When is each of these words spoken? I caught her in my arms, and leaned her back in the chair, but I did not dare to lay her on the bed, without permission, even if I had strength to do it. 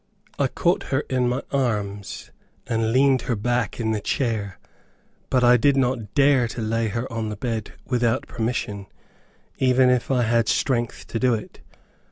I 0.39 0.47
caught 0.47 0.85
her 0.89 1.01
in 1.11 1.29
my 1.29 1.43
arms, 1.51 2.31
and 2.65 2.91
leaned 2.91 3.21
her 3.29 3.35
back 3.35 3.79
in 3.79 3.91
the 3.91 4.01
chair, 4.01 4.57
but 5.29 5.43
I 5.43 5.57
did 5.57 5.77
not 5.77 6.15
dare 6.15 6.47
to 6.47 6.61
lay 6.63 6.87
her 6.87 7.05
on 7.13 7.29
the 7.29 7.35
bed, 7.35 7.73
without 7.85 8.25
permission, 8.25 8.87
even 9.59 9.91
if 9.91 10.09
I 10.09 10.23
had 10.23 10.47
strength 10.49 11.05
to 11.05 11.19
do 11.19 11.35
it. 11.35 11.59